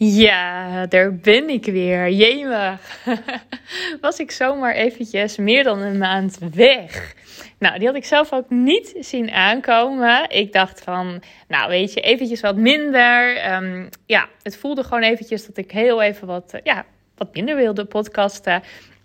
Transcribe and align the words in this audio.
Ja, 0.00 0.86
daar 0.86 1.14
ben 1.14 1.48
ik 1.48 1.64
weer. 1.64 2.10
Jemig. 2.10 3.02
Was 4.00 4.18
ik 4.18 4.30
zomaar 4.30 4.74
eventjes 4.74 5.36
meer 5.36 5.64
dan 5.64 5.80
een 5.80 5.98
maand 5.98 6.38
weg. 6.54 7.14
Nou, 7.58 7.78
die 7.78 7.86
had 7.86 7.96
ik 7.96 8.04
zelf 8.04 8.32
ook 8.32 8.50
niet 8.50 8.94
zien 9.00 9.30
aankomen. 9.30 10.30
Ik 10.30 10.52
dacht 10.52 10.80
van, 10.82 11.22
nou 11.48 11.68
weet 11.68 11.92
je, 11.92 12.00
eventjes 12.00 12.40
wat 12.40 12.56
minder. 12.56 13.36
Ehm, 13.36 13.88
ja, 14.06 14.28
het 14.42 14.56
voelde 14.56 14.84
gewoon 14.84 15.02
eventjes 15.02 15.46
dat 15.46 15.56
ik 15.56 15.70
heel 15.70 16.02
even 16.02 16.26
wat, 16.26 16.52
uh, 16.54 16.60
ja, 16.64 16.84
wat 17.16 17.34
minder 17.34 17.56
wilde 17.56 17.84
podcasten. 17.84 18.62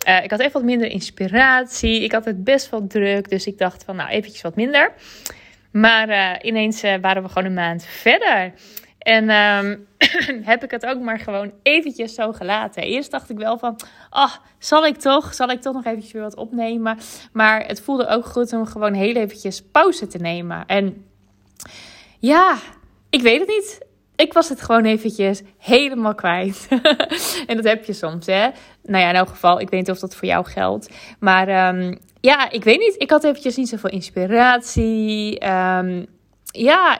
Uh, 0.07 0.23
ik 0.23 0.31
had 0.31 0.39
even 0.39 0.51
wat 0.51 0.63
minder 0.63 0.89
inspiratie. 0.89 2.03
Ik 2.03 2.11
had 2.11 2.25
het 2.25 2.43
best 2.43 2.69
wel 2.69 2.87
druk. 2.87 3.29
Dus 3.29 3.45
ik 3.45 3.57
dacht 3.57 3.83
van, 3.83 3.95
nou 3.95 4.09
eventjes 4.09 4.41
wat 4.41 4.55
minder. 4.55 4.91
Maar 5.71 6.09
uh, 6.09 6.31
ineens 6.41 6.81
waren 6.81 7.23
we 7.23 7.27
gewoon 7.29 7.45
een 7.45 7.53
maand 7.53 7.85
verder. 7.85 8.53
En 9.03 9.29
um, 9.29 9.87
heb 10.51 10.63
ik 10.63 10.71
het 10.71 10.85
ook 10.85 10.99
maar 10.99 11.19
gewoon 11.19 11.51
eventjes 11.63 12.13
zo 12.13 12.31
gelaten. 12.31 12.83
Eerst 12.83 13.11
dacht 13.11 13.29
ik 13.29 13.37
wel 13.37 13.57
van, 13.57 13.79
oh, 14.09 14.33
zal 14.57 14.85
ik 14.85 14.97
toch? 14.97 15.33
Zal 15.33 15.49
ik 15.49 15.61
toch 15.61 15.73
nog 15.73 15.85
eventjes 15.85 16.11
weer 16.11 16.21
wat 16.21 16.35
opnemen? 16.35 16.97
Maar 17.31 17.65
het 17.65 17.81
voelde 17.81 18.07
ook 18.07 18.25
goed 18.25 18.53
om 18.53 18.65
gewoon 18.65 18.93
heel 18.93 19.15
eventjes 19.15 19.61
pauze 19.61 20.07
te 20.07 20.17
nemen. 20.17 20.65
En 20.65 21.05
ja, 22.19 22.57
ik 23.09 23.21
weet 23.21 23.39
het 23.39 23.47
niet. 23.47 23.85
Ik 24.15 24.33
was 24.33 24.49
het 24.49 24.61
gewoon 24.61 24.85
eventjes 24.85 25.41
helemaal 25.57 26.15
kwijt. 26.15 26.67
en 27.47 27.55
dat 27.55 27.65
heb 27.65 27.85
je 27.85 27.93
soms, 27.93 28.25
hè? 28.25 28.49
Nou 28.83 29.03
ja, 29.03 29.09
in 29.09 29.15
elk 29.15 29.29
geval, 29.29 29.59
ik 29.59 29.69
weet 29.69 29.79
niet 29.79 29.89
of 29.89 29.99
dat 29.99 30.15
voor 30.15 30.27
jou 30.27 30.45
geldt. 30.45 30.89
Maar 31.19 31.75
um, 31.75 31.97
ja, 32.19 32.51
ik 32.51 32.63
weet 32.63 32.79
niet. 32.79 32.95
Ik 32.97 33.09
had 33.09 33.23
eventjes 33.23 33.55
niet 33.55 33.69
zoveel 33.69 33.89
inspiratie. 33.89 35.47
Um, 35.49 36.05
ja, 36.53 36.99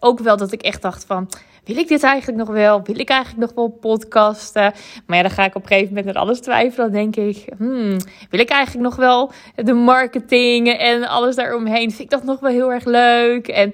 ook 0.00 0.18
wel 0.18 0.36
dat 0.36 0.52
ik 0.52 0.62
echt 0.62 0.82
dacht 0.82 1.04
van, 1.04 1.28
wil 1.64 1.76
ik 1.76 1.88
dit 1.88 2.02
eigenlijk 2.02 2.38
nog 2.38 2.48
wel? 2.48 2.82
Wil 2.82 2.98
ik 2.98 3.08
eigenlijk 3.08 3.40
nog 3.40 3.54
wel 3.54 3.68
podcasten? 3.68 4.72
Maar 5.06 5.16
ja, 5.16 5.22
dan 5.22 5.30
ga 5.30 5.44
ik 5.44 5.54
op 5.54 5.62
een 5.62 5.68
gegeven 5.68 5.88
moment 5.88 6.06
met 6.06 6.16
alles 6.16 6.40
twijfelen. 6.40 6.92
Dan 6.92 7.12
denk 7.12 7.16
ik, 7.16 7.44
hmm, 7.56 7.96
wil 8.30 8.40
ik 8.40 8.48
eigenlijk 8.48 8.88
nog 8.88 8.96
wel 8.96 9.32
de 9.54 9.72
marketing 9.72 10.68
en 10.68 11.08
alles 11.08 11.36
daaromheen? 11.36 11.90
Vind 11.90 12.00
ik 12.00 12.10
dat 12.10 12.24
nog 12.24 12.40
wel 12.40 12.50
heel 12.50 12.72
erg 12.72 12.84
leuk? 12.84 13.48
En 13.48 13.72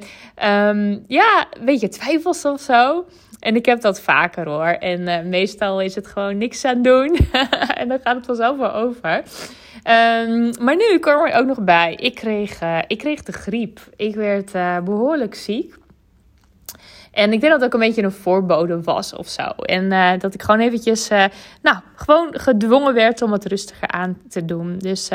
um, 0.69 1.05
ja, 1.09 1.47
weet 1.65 1.81
je, 1.81 1.89
twijfels 1.89 2.45
of 2.45 2.61
zo. 2.61 3.05
En 3.45 3.57
ik 3.57 3.67
heb 3.67 3.81
dat 3.81 4.01
vaker 4.01 4.49
hoor. 4.49 4.67
En 4.67 5.01
uh, 5.01 5.21
meestal 5.21 5.81
is 5.81 5.95
het 5.95 6.07
gewoon 6.07 6.39
niks 6.39 6.65
aan 6.65 6.83
doen. 6.83 7.17
en 7.81 7.89
dan 7.89 7.99
gaat 8.03 8.17
het 8.17 8.27
vanzelf 8.27 8.59
wel 8.59 8.73
over. 8.75 9.17
Um, 9.17 10.51
maar 10.61 10.77
nu 10.77 10.99
kwam 10.99 11.27
er 11.27 11.35
ook 11.35 11.47
nog 11.47 11.61
bij. 11.61 11.95
Ik 11.95 12.15
kreeg, 12.15 12.63
uh, 12.63 12.79
ik 12.87 12.99
kreeg 12.99 13.23
de 13.23 13.33
griep. 13.33 13.81
Ik 13.97 14.15
werd 14.15 14.55
uh, 14.55 14.79
behoorlijk 14.81 15.35
ziek. 15.35 15.75
En 17.11 17.33
ik 17.33 17.41
denk 17.41 17.53
dat 17.53 17.61
het 17.61 17.65
ook 17.65 17.81
een 17.81 17.87
beetje 17.87 18.03
een 18.03 18.13
voorbode 18.13 18.83
was 18.83 19.15
of 19.15 19.29
zo. 19.29 19.43
En 19.43 20.19
dat 20.19 20.35
ik 20.35 20.43
gewoon 20.43 20.61
eventjes, 20.61 21.09
nou, 21.63 21.77
gewoon 21.95 22.29
gedwongen 22.31 22.95
werd 22.95 23.23
om 23.23 23.33
het 23.33 23.45
rustiger 23.47 23.89
aan 23.89 24.19
te 24.29 24.45
doen. 24.45 24.79
Dus 24.79 25.09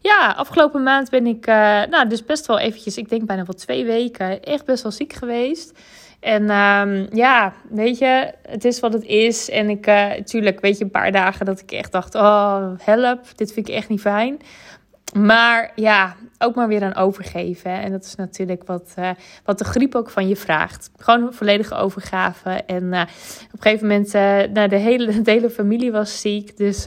ja, 0.00 0.34
afgelopen 0.36 0.82
maand 0.82 1.10
ben 1.10 1.26
ik, 1.26 1.46
nou, 1.90 2.08
dus 2.08 2.24
best 2.24 2.46
wel 2.46 2.58
eventjes, 2.58 2.96
ik 2.96 3.08
denk 3.08 3.26
bijna 3.26 3.44
wel 3.44 3.54
twee 3.54 3.84
weken, 3.84 4.42
echt 4.42 4.64
best 4.64 4.82
wel 4.82 4.92
ziek 4.92 5.12
geweest. 5.12 5.78
En 6.26 6.50
um, 6.50 7.06
ja, 7.12 7.52
weet 7.70 7.98
je, 7.98 8.32
het 8.48 8.64
is 8.64 8.80
wat 8.80 8.92
het 8.92 9.04
is. 9.04 9.50
En 9.50 9.70
ik, 9.70 9.86
natuurlijk, 9.86 10.60
weet 10.60 10.78
je, 10.78 10.84
een 10.84 10.90
paar 10.90 11.12
dagen 11.12 11.46
dat 11.46 11.60
ik 11.60 11.72
echt 11.72 11.92
dacht, 11.92 12.14
oh, 12.14 12.70
help, 12.78 13.20
dit 13.36 13.52
vind 13.52 13.68
ik 13.68 13.74
echt 13.74 13.88
niet 13.88 14.00
fijn. 14.00 14.40
Maar 15.14 15.72
ja, 15.74 16.16
ook 16.38 16.54
maar 16.54 16.68
weer 16.68 16.82
aan 16.82 16.94
overgeven. 16.94 17.70
En 17.70 17.90
dat 17.90 18.04
is 18.04 18.14
natuurlijk 18.14 18.62
wat, 18.66 18.94
uh, 18.98 19.10
wat 19.44 19.58
de 19.58 19.64
griep 19.64 19.94
ook 19.94 20.10
van 20.10 20.28
je 20.28 20.36
vraagt. 20.36 20.90
Gewoon 20.96 21.26
een 21.26 21.32
volledige 21.32 21.74
overgave. 21.74 22.50
En 22.50 22.82
uh, 22.82 23.00
op 23.00 23.52
een 23.52 23.62
gegeven 23.62 23.86
moment, 23.86 24.14
uh, 24.14 24.22
nou, 24.52 24.68
de, 24.68 24.76
hele, 24.76 25.22
de 25.22 25.30
hele 25.30 25.50
familie 25.50 25.92
was 25.92 26.20
ziek. 26.20 26.56
Dus 26.56 26.84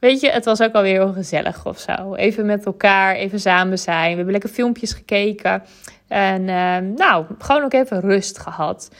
weet 0.00 0.20
je, 0.20 0.30
het 0.30 0.44
was 0.44 0.62
ook 0.62 0.72
alweer 0.72 1.02
heel 1.02 1.12
gezellig 1.12 1.66
of 1.66 1.78
zo. 1.78 2.14
Even 2.14 2.46
met 2.46 2.66
elkaar, 2.66 3.14
even 3.14 3.40
samen 3.40 3.78
zijn. 3.78 4.10
We 4.10 4.16
hebben 4.16 4.32
lekker 4.32 4.50
filmpjes 4.50 4.92
gekeken. 4.92 5.62
En 6.08 6.44
nou, 6.94 7.24
gewoon 7.38 7.62
ook 7.62 7.72
even 7.72 8.00
rust 8.00 8.38
gehad. 8.38 8.90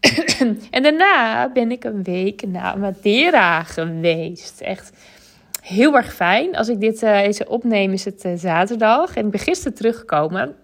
en 0.70 0.82
daarna 0.82 1.48
ben 1.52 1.70
ik 1.70 1.84
een 1.84 2.02
week 2.02 2.46
naar 2.46 2.78
Madeira 2.78 3.62
geweest. 3.62 4.60
Echt 4.60 4.92
heel 5.62 5.96
erg 5.96 6.14
fijn. 6.14 6.56
Als 6.56 6.68
ik 6.68 6.80
dit 6.80 7.02
uh, 7.02 7.20
deze 7.20 7.48
opneem 7.48 7.92
is 7.92 8.04
het 8.04 8.24
uh, 8.24 8.32
zaterdag 8.36 9.16
en 9.16 9.24
ik 9.24 9.30
ben 9.30 9.40
gisteren 9.40 9.74
teruggekomen. 9.74 10.54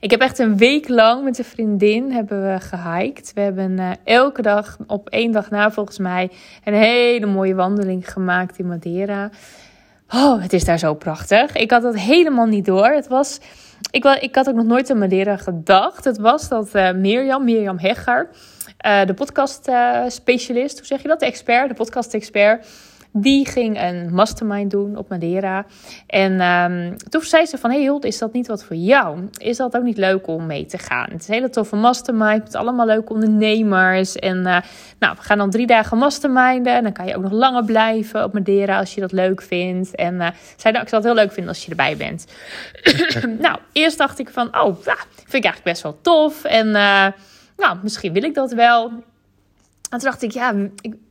Ik 0.00 0.10
heb 0.10 0.20
echt 0.20 0.38
een 0.38 0.56
week 0.56 0.88
lang 0.88 1.24
met 1.24 1.38
een 1.38 1.44
vriendin 1.44 2.12
hebben 2.12 2.52
we 2.52 2.60
gehiked. 2.60 3.32
We 3.34 3.40
hebben 3.40 3.70
uh, 3.70 3.90
elke 4.04 4.42
dag 4.42 4.76
op 4.86 5.08
één 5.08 5.32
dag 5.32 5.50
na 5.50 5.70
volgens 5.70 5.98
mij 5.98 6.30
een 6.64 6.74
hele 6.74 7.26
mooie 7.26 7.54
wandeling 7.54 8.12
gemaakt 8.12 8.58
in 8.58 8.66
Madeira. 8.66 9.30
Oh, 10.14 10.42
het 10.42 10.52
is 10.52 10.64
daar 10.64 10.78
zo 10.78 10.94
prachtig. 10.94 11.52
Ik 11.52 11.70
had 11.70 11.82
dat 11.82 11.96
helemaal 11.96 12.46
niet 12.46 12.64
door. 12.64 12.86
Het 12.86 13.08
was, 13.08 13.40
ik, 13.90 14.04
ik 14.04 14.34
had 14.34 14.48
ook 14.48 14.54
nog 14.54 14.64
nooit 14.64 14.90
aan 14.90 14.98
Madeira 14.98 15.36
gedacht. 15.36 16.04
Het 16.04 16.18
was 16.18 16.48
dat 16.48 16.72
Mirjam, 16.72 17.44
Mirjam 17.44 17.78
Hegger, 17.78 18.28
de 19.06 19.14
podcast 19.14 19.70
specialist, 20.06 20.78
hoe 20.78 20.86
zeg 20.86 21.02
je 21.02 21.08
dat? 21.08 21.20
De 21.20 21.26
expert, 21.26 21.68
de 21.68 21.74
podcast 21.74 22.14
expert 22.14 22.66
die 23.12 23.48
ging 23.48 23.80
een 23.80 24.14
mastermind 24.14 24.70
doen 24.70 24.96
op 24.96 25.08
Madeira. 25.08 25.66
En 26.06 26.40
um, 26.40 26.96
toen 26.96 27.22
zei 27.22 27.46
ze 27.46 27.58
van, 27.58 27.70
hey 27.70 27.98
is 28.00 28.18
dat 28.18 28.32
niet 28.32 28.46
wat 28.46 28.64
voor 28.64 28.76
jou? 28.76 29.28
Is 29.38 29.56
dat 29.56 29.76
ook 29.76 29.82
niet 29.82 29.96
leuk 29.96 30.26
om 30.26 30.46
mee 30.46 30.66
te 30.66 30.78
gaan? 30.78 31.06
Het 31.10 31.20
is 31.20 31.28
een 31.28 31.34
hele 31.34 31.50
toffe 31.50 31.76
mastermind 31.76 32.42
met 32.42 32.54
allemaal 32.54 32.86
leuke 32.86 33.12
ondernemers. 33.12 34.16
En 34.16 34.36
uh, 34.36 34.58
nou, 34.98 35.16
we 35.16 35.22
gaan 35.22 35.38
dan 35.38 35.50
drie 35.50 35.66
dagen 35.66 35.98
masterminden. 35.98 36.74
En 36.74 36.82
dan 36.82 36.92
kan 36.92 37.06
je 37.06 37.16
ook 37.16 37.22
nog 37.22 37.32
langer 37.32 37.64
blijven 37.64 38.24
op 38.24 38.32
Madeira 38.32 38.78
als 38.78 38.94
je 38.94 39.00
dat 39.00 39.12
leuk 39.12 39.42
vindt. 39.42 39.94
En 39.94 40.14
uh, 40.14 40.28
zei, 40.56 40.72
nou, 40.72 40.84
ik 40.84 40.88
zou 40.88 41.02
het 41.02 41.12
heel 41.12 41.22
leuk 41.22 41.32
vinden 41.32 41.52
als 41.52 41.64
je 41.64 41.70
erbij 41.70 41.96
bent. 41.96 42.26
nou, 43.46 43.58
eerst 43.72 43.98
dacht 43.98 44.18
ik 44.18 44.30
van, 44.30 44.46
oh, 44.46 44.76
vind 44.84 45.44
ik 45.44 45.44
eigenlijk 45.44 45.64
best 45.64 45.82
wel 45.82 45.98
tof. 46.02 46.44
En 46.44 46.66
uh, 46.66 47.06
nou, 47.56 47.78
misschien 47.82 48.12
wil 48.12 48.22
ik 48.22 48.34
dat 48.34 48.52
wel. 48.52 48.90
En 49.90 49.98
toen 49.98 50.10
dacht 50.10 50.22
ik, 50.22 50.30
ja, 50.30 50.54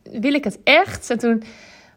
wil 0.04 0.34
ik 0.34 0.44
het 0.44 0.60
echt? 0.64 1.10
En 1.10 1.18
toen 1.18 1.44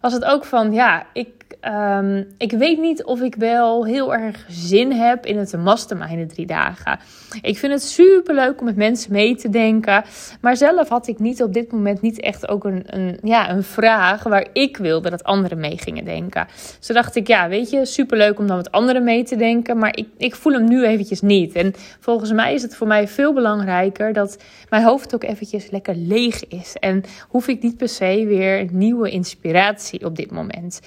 was 0.05 0.13
het 0.13 0.25
ook 0.25 0.45
van, 0.45 0.73
ja, 0.73 1.07
ik, 1.13 1.29
um, 1.63 2.27
ik 2.39 2.53
weet 2.53 2.81
niet 2.81 3.05
of 3.05 3.21
ik 3.21 3.35
wel 3.35 3.87
heel 3.87 4.15
erg 4.15 4.47
zin 4.49 4.93
heb 4.93 5.27
in 5.27 5.39
het 5.39 5.57
mastermind 5.57 6.35
drie 6.35 6.47
dagen. 6.47 6.99
Ik 7.43 7.59
vind 7.59 7.73
het 7.73 7.83
super 7.83 8.35
leuk 8.35 8.61
om 8.61 8.65
met 8.65 8.77
mensen 8.77 9.13
mee 9.13 9.37
te 9.37 9.49
denken. 9.49 10.05
Maar 10.41 10.57
zelf 10.57 10.89
had 10.89 11.09
ik 11.09 11.19
niet 11.19 11.43
op 11.43 11.53
dit 11.53 11.73
moment 11.73 12.01
niet 12.01 12.21
echt 12.21 12.49
ook 12.49 12.65
een, 12.65 12.83
een, 12.87 13.19
ja, 13.23 13.51
een 13.51 13.63
vraag 13.63 14.23
waar 14.23 14.47
ik 14.53 14.77
wilde 14.77 15.11
dat 15.11 15.25
anderen 15.25 15.59
mee 15.59 15.79
gingen 15.79 16.05
denken. 16.05 16.47
Dus 16.79 16.87
dacht 16.87 17.17
ik, 17.17 17.27
ja, 17.27 17.49
weet 17.49 17.71
je, 17.71 17.87
super 17.87 18.19
leuk 18.19 18.39
om 18.39 18.47
dan 18.47 18.57
met 18.57 18.71
anderen 18.71 19.05
mee 19.05 19.25
te 19.25 19.37
denken. 19.37 19.79
Maar 19.79 19.97
ik, 19.97 20.09
ik 20.17 20.35
voel 20.35 20.53
hem 20.53 20.69
nu 20.69 20.85
eventjes 20.85 21.21
niet. 21.21 21.55
En 21.55 21.75
volgens 22.01 22.33
mij 22.33 22.55
is 22.55 22.63
het 22.63 22.77
voor 22.77 22.87
mij 22.87 23.09
veel 23.09 23.33
belangrijker 23.33 24.13
dat 24.13 24.43
mijn 24.69 24.83
hoofd 24.83 25.15
ook 25.15 25.25
eventjes 25.25 25.71
lekker 25.71 25.95
leeg 25.97 26.49
is. 26.49 26.77
En 26.81 27.03
hoef 27.29 27.49
ik 27.49 27.63
niet 27.63 27.77
per 27.77 27.89
se 27.89 28.25
weer 28.27 28.67
nieuwe 28.73 29.11
inspiratie 29.11 29.94
op 30.03 30.17
dit 30.17 30.31
moment. 30.31 30.81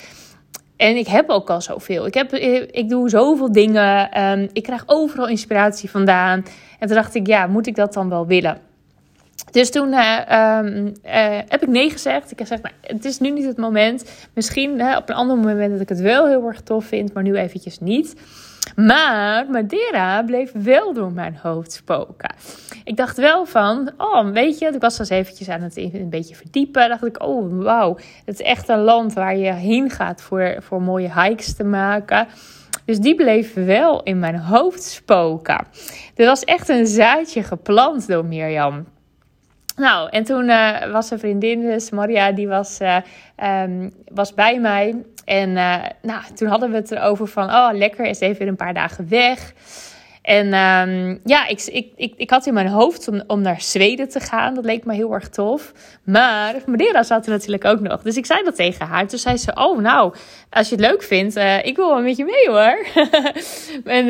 En 0.77 0.95
ik 0.95 1.07
heb 1.07 1.29
ook 1.29 1.49
al 1.49 1.61
zoveel. 1.61 2.05
Ik, 2.05 2.13
heb, 2.13 2.33
ik 2.71 2.89
doe 2.89 3.09
zoveel 3.09 3.51
dingen. 3.51 4.21
Um, 4.23 4.49
ik 4.53 4.63
krijg 4.63 4.83
overal 4.85 5.27
inspiratie 5.27 5.89
vandaan. 5.89 6.45
En 6.79 6.87
toen 6.87 6.95
dacht 6.95 7.15
ik, 7.15 7.27
ja, 7.27 7.47
moet 7.47 7.67
ik 7.67 7.75
dat 7.75 7.93
dan 7.93 8.09
wel 8.09 8.27
willen? 8.27 8.57
Dus 9.51 9.71
toen 9.71 9.93
uh, 9.93 10.19
um, 10.59 10.93
uh, 11.05 11.39
heb 11.47 11.61
ik 11.61 11.67
nee 11.67 11.89
gezegd. 11.89 12.31
Ik 12.31 12.39
heb 12.39 12.47
gezegd, 12.47 12.63
nou, 12.63 12.75
het 12.81 13.05
is 13.05 13.19
nu 13.19 13.29
niet 13.29 13.45
het 13.45 13.57
moment. 13.57 14.11
Misschien 14.33 14.71
op 14.71 15.09
een 15.09 15.15
ander 15.15 15.37
moment 15.37 15.71
dat 15.71 15.81
ik 15.81 15.89
het 15.89 15.99
wel 15.99 16.27
heel 16.27 16.47
erg 16.47 16.61
tof 16.61 16.85
vind, 16.85 17.13
maar 17.13 17.23
nu 17.23 17.35
eventjes 17.35 17.79
niet. 17.79 18.15
Maar 18.75 19.49
Madeira 19.49 20.23
bleef 20.23 20.51
wel 20.53 20.93
door 20.93 21.11
mijn 21.11 21.39
hoofd 21.41 21.71
spoken. 21.71 22.35
Ik 22.83 22.97
dacht 22.97 23.17
wel 23.17 23.45
van, 23.45 23.91
oh, 23.97 24.29
weet 24.29 24.59
je, 24.59 24.67
ik 24.67 24.81
was 24.81 24.99
eens 24.99 25.09
eventjes 25.09 25.49
aan 25.49 25.61
het 25.61 25.77
een 25.77 26.09
beetje 26.09 26.35
verdiepen. 26.35 26.89
Dacht 26.89 27.05
ik, 27.05 27.23
oh, 27.23 27.63
wauw, 27.63 27.97
het 28.25 28.39
is 28.39 28.45
echt 28.45 28.69
een 28.69 28.81
land 28.81 29.13
waar 29.13 29.37
je 29.37 29.53
heen 29.53 29.89
gaat 29.89 30.21
voor, 30.21 30.55
voor 30.59 30.81
mooie 30.81 31.21
hikes 31.21 31.55
te 31.55 31.63
maken. 31.63 32.27
Dus 32.85 32.99
die 32.99 33.15
bleef 33.15 33.53
wel 33.53 34.03
in 34.03 34.19
mijn 34.19 34.39
hoofd 34.39 34.83
spoken. 34.83 35.67
Er 36.15 36.25
was 36.25 36.43
echt 36.43 36.69
een 36.69 36.87
zaadje 36.87 37.43
geplant 37.43 38.07
door 38.07 38.25
Mirjam. 38.25 38.85
Nou, 39.77 40.09
en 40.09 40.23
toen 40.23 40.49
uh, 40.49 40.91
was 40.91 41.11
een 41.11 41.19
vriendin, 41.19 41.61
dus 41.61 41.89
Maria, 41.89 42.31
die 42.31 42.47
was, 42.47 42.81
uh, 42.81 42.97
um, 43.63 43.91
was 44.13 44.33
bij 44.33 44.59
mij. 44.59 44.95
En 45.25 45.49
uh, 45.49 45.83
nou, 46.01 46.21
toen 46.35 46.47
hadden 46.47 46.69
we 46.69 46.75
het 46.75 46.91
erover 46.91 47.27
van, 47.27 47.49
oh 47.49 47.69
lekker, 47.73 48.05
is 48.05 48.19
even 48.19 48.39
weer 48.39 48.47
een 48.47 48.55
paar 48.55 48.73
dagen 48.73 49.09
weg. 49.09 49.53
En 50.21 50.45
um, 50.45 51.19
ja, 51.23 51.47
ik, 51.47 51.61
ik, 51.61 51.91
ik, 51.95 52.13
ik 52.17 52.29
had 52.29 52.45
in 52.45 52.53
mijn 52.53 52.67
hoofd 52.67 53.07
om, 53.07 53.23
om 53.27 53.41
naar 53.41 53.61
Zweden 53.61 54.09
te 54.09 54.19
gaan. 54.19 54.53
Dat 54.53 54.65
leek 54.65 54.85
me 54.85 54.93
heel 54.93 55.13
erg 55.13 55.29
tof. 55.29 55.73
Maar 56.03 56.55
Madeira 56.65 57.03
zat 57.03 57.25
er 57.25 57.31
natuurlijk 57.31 57.65
ook 57.65 57.79
nog. 57.79 58.01
Dus 58.01 58.17
ik 58.17 58.25
zei 58.25 58.43
dat 58.43 58.55
tegen 58.55 58.85
haar. 58.85 59.07
Toen 59.07 59.19
zei 59.19 59.37
ze, 59.37 59.55
oh 59.55 59.79
nou, 59.79 60.13
als 60.49 60.69
je 60.69 60.75
het 60.75 60.85
leuk 60.85 61.03
vindt, 61.03 61.35
ik 61.63 61.75
wil 61.75 61.89
wel 61.89 62.01
met 62.01 62.17
je 62.17 62.23
mee 62.23 62.49
hoor. 62.49 62.85
en 63.97 64.07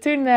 toen 0.00 0.28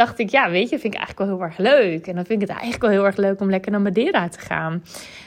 dacht 0.00 0.18
ik, 0.18 0.30
ja, 0.30 0.50
weet 0.50 0.68
je, 0.68 0.78
vind 0.78 0.94
ik 0.94 1.00
eigenlijk 1.00 1.18
wel 1.18 1.38
heel 1.38 1.46
erg 1.46 1.58
leuk. 1.58 2.06
En 2.06 2.14
dan 2.14 2.24
vind 2.24 2.42
ik 2.42 2.48
het 2.48 2.56
eigenlijk 2.56 2.82
wel 2.82 2.90
heel 2.90 3.04
erg 3.04 3.16
leuk 3.16 3.40
om 3.40 3.50
lekker 3.50 3.72
naar 3.72 3.80
Madeira 3.80 4.28
te 4.28 4.38
gaan. 4.38 4.82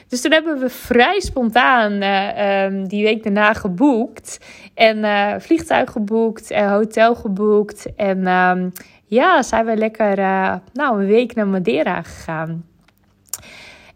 Dus 0.08 0.20
toen 0.20 0.32
hebben 0.32 0.58
we 0.58 0.68
vrij 0.68 1.20
spontaan 1.20 1.92
uh, 1.92 2.64
um, 2.64 2.88
die 2.88 3.04
week 3.04 3.22
daarna 3.22 3.52
geboekt. 3.52 4.38
En 4.74 4.98
uh, 4.98 5.34
vliegtuig 5.38 5.90
geboekt, 5.90 6.50
en 6.50 6.68
hotel 6.68 7.14
geboekt. 7.14 7.94
En 7.96 8.26
um, 8.26 8.72
ja, 9.06 9.42
zijn 9.42 9.64
we 9.64 9.76
lekker 9.76 10.18
uh, 10.18 10.54
nou, 10.72 11.00
een 11.00 11.06
week 11.06 11.34
naar 11.34 11.48
Madeira 11.48 12.02
gegaan. 12.02 12.64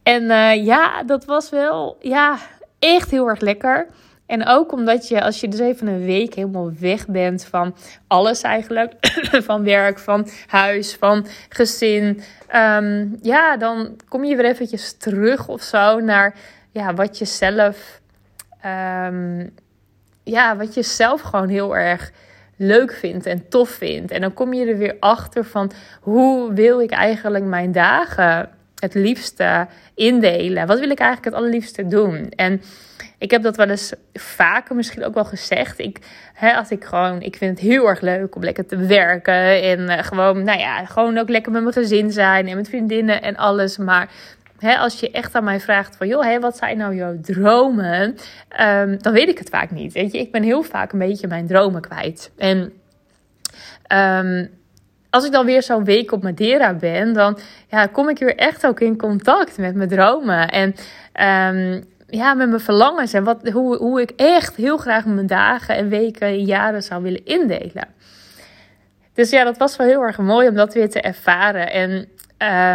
En 0.02 0.24
ja, 0.64 1.02
dat 1.02 1.24
was 1.24 1.50
wel 1.50 1.96
ja, 2.00 2.36
echt 2.78 3.10
heel 3.10 3.28
erg 3.28 3.40
lekker. 3.40 3.86
En 4.28 4.46
ook 4.46 4.72
omdat 4.72 5.08
je, 5.08 5.22
als 5.22 5.40
je 5.40 5.48
dus 5.48 5.60
even 5.60 5.86
een 5.86 6.04
week 6.04 6.34
helemaal 6.34 6.72
weg 6.80 7.06
bent 7.06 7.44
van 7.44 7.74
alles 8.06 8.42
eigenlijk, 8.42 8.92
van 9.48 9.64
werk, 9.64 9.98
van 9.98 10.28
huis, 10.46 10.94
van 10.94 11.26
gezin, 11.48 12.20
ehm, 12.46 13.06
ja, 13.22 13.56
dan 13.56 13.96
kom 14.08 14.24
je 14.24 14.36
weer 14.36 14.44
eventjes 14.44 14.96
terug 14.96 15.48
of 15.48 15.62
zo 15.62 16.00
naar 16.00 16.34
ja, 16.70 16.94
wat 16.94 17.18
je 17.18 17.24
zelf, 17.24 18.00
um, 18.66 19.54
ja, 20.22 20.56
wat 20.56 20.74
je 20.74 20.82
zelf 20.82 21.20
gewoon 21.20 21.48
heel 21.48 21.76
erg 21.76 22.12
leuk 22.56 22.92
vindt 22.92 23.26
en 23.26 23.48
tof 23.48 23.68
vindt. 23.68 24.10
En 24.10 24.20
dan 24.20 24.34
kom 24.34 24.52
je 24.54 24.66
er 24.66 24.78
weer 24.78 24.96
achter 25.00 25.44
van 25.44 25.70
hoe 26.00 26.52
wil 26.52 26.80
ik 26.80 26.90
eigenlijk 26.90 27.44
mijn 27.44 27.72
dagen 27.72 28.50
het 28.74 28.94
liefste 28.94 29.66
indelen? 29.94 30.66
Wat 30.66 30.78
wil 30.78 30.90
ik 30.90 30.98
eigenlijk 30.98 31.34
het 31.34 31.42
allerliefste 31.44 31.86
doen? 31.86 32.28
En 32.36 32.62
ik 33.18 33.30
heb 33.30 33.42
dat 33.42 33.56
wel 33.56 33.68
eens 33.68 33.92
vaker 34.12 34.76
misschien 34.76 35.04
ook 35.04 35.14
wel 35.14 35.24
gezegd. 35.24 35.78
Ik, 35.78 35.98
hè, 36.34 36.52
als 36.52 36.70
ik 36.70 36.84
gewoon, 36.84 37.22
ik 37.22 37.36
vind 37.36 37.58
het 37.58 37.68
heel 37.68 37.88
erg 37.88 38.00
leuk 38.00 38.36
om 38.36 38.42
lekker 38.42 38.66
te 38.66 38.76
werken. 38.76 39.62
En 39.62 39.80
uh, 39.80 39.98
gewoon, 39.98 40.44
nou 40.44 40.58
ja, 40.58 40.84
gewoon 40.84 41.18
ook 41.18 41.28
lekker 41.28 41.52
met 41.52 41.62
mijn 41.62 41.74
gezin 41.74 42.12
zijn 42.12 42.48
en 42.48 42.56
met 42.56 42.68
vriendinnen 42.68 43.22
en 43.22 43.36
alles. 43.36 43.76
Maar 43.76 44.08
hè, 44.58 44.76
als 44.76 45.00
je 45.00 45.10
echt 45.10 45.34
aan 45.34 45.44
mij 45.44 45.60
vraagt 45.60 45.96
van, 45.96 46.08
joh, 46.08 46.24
hè, 46.24 46.40
wat 46.40 46.56
zijn 46.56 46.78
nou 46.78 46.94
jouw 46.94 47.20
dromen? 47.20 48.16
Um, 48.60 49.02
dan 49.02 49.12
weet 49.12 49.28
ik 49.28 49.38
het 49.38 49.48
vaak 49.48 49.70
niet. 49.70 49.92
Weet 49.92 50.12
je, 50.12 50.18
ik 50.18 50.32
ben 50.32 50.42
heel 50.42 50.62
vaak 50.62 50.92
een 50.92 50.98
beetje 50.98 51.26
mijn 51.26 51.46
dromen 51.46 51.80
kwijt. 51.80 52.30
En 52.36 52.72
um, 53.92 54.50
als 55.10 55.24
ik 55.24 55.32
dan 55.32 55.46
weer 55.46 55.62
zo'n 55.62 55.84
week 55.84 56.12
op 56.12 56.22
Madeira 56.22 56.74
ben, 56.74 57.12
dan 57.12 57.38
ja, 57.68 57.86
kom 57.86 58.08
ik 58.08 58.18
weer 58.18 58.36
echt 58.36 58.66
ook 58.66 58.80
in 58.80 58.96
contact 58.96 59.58
met 59.58 59.74
mijn 59.74 59.88
dromen. 59.88 60.48
En 60.48 60.74
um, 61.54 61.84
ja, 62.10 62.34
met 62.34 62.48
mijn 62.48 62.60
verlangens 62.60 63.12
en 63.12 63.24
wat, 63.24 63.48
hoe, 63.48 63.76
hoe 63.76 64.00
ik 64.00 64.10
echt 64.16 64.56
heel 64.56 64.76
graag 64.76 65.04
mijn 65.04 65.26
dagen 65.26 65.76
en 65.76 65.88
weken 65.88 66.26
en 66.26 66.44
jaren 66.44 66.82
zou 66.82 67.02
willen 67.02 67.24
indelen. 67.24 67.88
Dus 69.14 69.30
ja, 69.30 69.44
dat 69.44 69.56
was 69.56 69.76
wel 69.76 69.86
heel 69.86 70.02
erg 70.02 70.18
mooi 70.18 70.48
om 70.48 70.54
dat 70.54 70.74
weer 70.74 70.90
te 70.90 71.00
ervaren. 71.00 71.72
En 71.72 72.08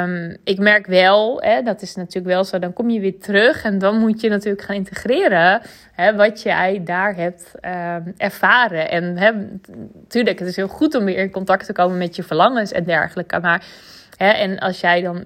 um, 0.03 0.37
ik 0.43 0.59
merk 0.59 0.85
wel, 0.85 1.41
hè, 1.41 1.61
dat 1.61 1.81
is 1.81 1.95
natuurlijk 1.95 2.33
wel 2.33 2.43
zo, 2.43 2.59
dan 2.59 2.73
kom 2.73 2.89
je 2.89 2.99
weer 2.99 3.19
terug 3.19 3.63
en 3.63 3.77
dan 3.79 3.99
moet 3.99 4.21
je 4.21 4.29
natuurlijk 4.29 4.63
gaan 4.63 4.75
integreren 4.75 5.61
hè, 5.91 6.15
wat 6.15 6.41
jij 6.41 6.81
daar 6.83 7.15
hebt 7.15 7.51
um, 7.55 8.13
ervaren. 8.17 8.89
En 8.89 9.13
natuurlijk, 9.93 10.39
het 10.39 10.47
is 10.47 10.55
heel 10.55 10.67
goed 10.67 10.95
om 10.95 11.05
weer 11.05 11.17
in 11.17 11.31
contact 11.31 11.65
te 11.65 11.73
komen 11.73 11.97
met 11.97 12.15
je 12.15 12.23
verlangens 12.23 12.71
en 12.71 12.83
dergelijke, 12.83 13.39
maar 13.39 13.65
en 14.31 14.59
als 14.59 14.79
jij 14.79 15.01
dan, 15.01 15.23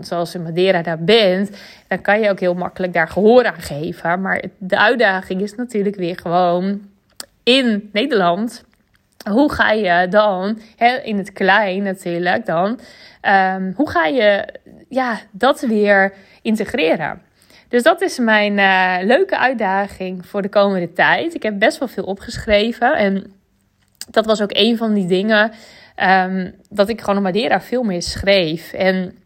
zoals 0.00 0.34
in 0.34 0.42
Madeira, 0.42 0.82
daar 0.82 1.04
bent, 1.04 1.50
dan 1.88 2.00
kan 2.00 2.20
je 2.20 2.30
ook 2.30 2.40
heel 2.40 2.54
makkelijk 2.54 2.92
daar 2.92 3.08
gehoor 3.08 3.46
aan 3.46 3.60
geven. 3.60 4.20
Maar 4.20 4.42
de 4.58 4.78
uitdaging 4.78 5.40
is 5.40 5.54
natuurlijk 5.54 5.96
weer 5.96 6.18
gewoon 6.18 6.80
in 7.42 7.90
Nederland. 7.92 8.64
Hoe 9.30 9.52
ga 9.52 9.70
je 9.70 10.08
dan, 10.08 10.58
in 11.02 11.18
het 11.18 11.32
klein 11.32 11.82
natuurlijk 11.82 12.46
dan, 12.46 12.80
um, 13.54 13.72
hoe 13.76 13.90
ga 13.90 14.06
je 14.06 14.54
ja, 14.88 15.20
dat 15.30 15.60
weer 15.60 16.12
integreren? 16.42 17.22
Dus 17.68 17.82
dat 17.82 18.00
is 18.00 18.18
mijn 18.18 18.58
uh, 18.58 18.96
leuke 19.06 19.38
uitdaging 19.38 20.26
voor 20.26 20.42
de 20.42 20.48
komende 20.48 20.92
tijd. 20.92 21.34
Ik 21.34 21.42
heb 21.42 21.58
best 21.58 21.78
wel 21.78 21.88
veel 21.88 22.04
opgeschreven 22.04 22.96
en 22.96 23.32
dat 24.10 24.26
was 24.26 24.42
ook 24.42 24.52
een 24.52 24.76
van 24.76 24.94
die 24.94 25.06
dingen 25.06 25.52
um, 25.96 26.54
dat 26.68 26.88
ik 26.88 27.00
gewoon 27.00 27.16
op 27.16 27.22
Madeira 27.22 27.60
veel 27.60 27.82
meer 27.82 28.02
schreef. 28.02 28.72
En 28.72 29.18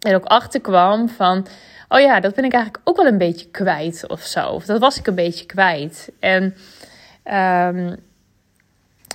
er 0.00 0.14
ook 0.14 0.24
achter 0.24 0.60
kwam 0.60 1.08
van, 1.08 1.46
oh 1.88 2.00
ja, 2.00 2.20
dat 2.20 2.34
ben 2.34 2.44
ik 2.44 2.52
eigenlijk 2.52 2.88
ook 2.88 2.96
wel 2.96 3.06
een 3.06 3.18
beetje 3.18 3.50
kwijt 3.50 4.04
of 4.08 4.20
zo. 4.20 4.48
Of 4.48 4.64
dat 4.64 4.80
was 4.80 4.98
ik 4.98 5.06
een 5.06 5.14
beetje 5.14 5.46
kwijt. 5.46 6.12
En 6.20 6.54
um, 7.24 7.96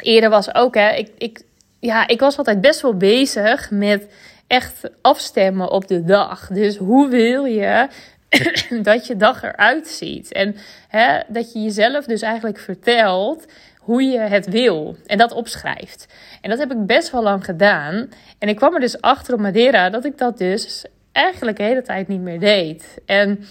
eerder 0.01 0.29
was 0.29 0.55
ook, 0.55 0.75
hè, 0.75 0.89
ik, 0.89 1.11
ik, 1.17 1.41
ja, 1.79 2.07
ik 2.07 2.19
was 2.19 2.37
altijd 2.37 2.61
best 2.61 2.81
wel 2.81 2.97
bezig 2.97 3.71
met 3.71 4.07
echt 4.47 4.89
afstemmen 5.01 5.71
op 5.71 5.87
de 5.87 6.03
dag. 6.03 6.47
Dus 6.47 6.77
hoe 6.77 7.09
wil 7.09 7.45
je 7.45 7.87
dat 8.81 9.07
je 9.07 9.15
dag 9.15 9.43
eruit 9.43 9.87
ziet? 9.87 10.31
En 10.31 10.55
hè, 10.87 11.19
dat 11.27 11.53
je 11.53 11.61
jezelf 11.61 12.05
dus 12.05 12.21
eigenlijk 12.21 12.59
vertelt 12.59 13.45
hoe 13.85 14.03
je 14.03 14.19
het 14.19 14.49
wil 14.49 14.95
en 15.05 15.17
dat 15.17 15.31
opschrijft. 15.31 16.07
En 16.41 16.49
dat 16.49 16.59
heb 16.59 16.71
ik 16.71 16.85
best 16.85 17.11
wel 17.11 17.23
lang 17.23 17.45
gedaan. 17.45 18.09
En 18.39 18.49
ik 18.49 18.55
kwam 18.55 18.73
er 18.73 18.79
dus 18.79 19.01
achter 19.01 19.33
op 19.33 19.39
Madeira 19.39 19.89
dat 19.89 20.05
ik 20.05 20.17
dat 20.17 20.37
dus 20.37 20.85
eigenlijk 21.11 21.57
de 21.57 21.63
hele 21.63 21.81
tijd 21.81 22.07
niet 22.07 22.21
meer 22.21 22.39
deed. 22.39 23.01
En 23.05 23.43